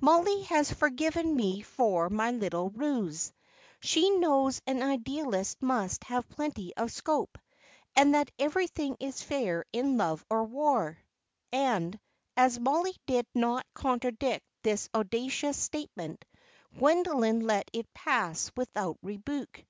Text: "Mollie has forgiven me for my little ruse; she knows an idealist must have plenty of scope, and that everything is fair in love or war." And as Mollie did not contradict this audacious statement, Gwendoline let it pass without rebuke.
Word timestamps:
"Mollie 0.00 0.42
has 0.42 0.70
forgiven 0.70 1.34
me 1.34 1.62
for 1.62 2.08
my 2.08 2.30
little 2.30 2.70
ruse; 2.70 3.32
she 3.80 4.08
knows 4.08 4.62
an 4.64 4.84
idealist 4.84 5.60
must 5.60 6.04
have 6.04 6.28
plenty 6.28 6.72
of 6.76 6.92
scope, 6.92 7.36
and 7.96 8.14
that 8.14 8.30
everything 8.38 8.96
is 9.00 9.20
fair 9.24 9.64
in 9.72 9.96
love 9.96 10.24
or 10.30 10.44
war." 10.44 10.96
And 11.50 11.98
as 12.36 12.60
Mollie 12.60 12.98
did 13.06 13.26
not 13.34 13.66
contradict 13.74 14.46
this 14.62 14.88
audacious 14.94 15.56
statement, 15.56 16.24
Gwendoline 16.78 17.40
let 17.40 17.68
it 17.72 17.92
pass 17.92 18.52
without 18.56 18.96
rebuke. 19.02 19.64